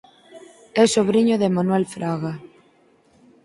É 0.81 0.83
sobriño 0.95 1.35
de 1.41 1.53
Manuel 1.55 1.85
Fraga. 1.93 2.33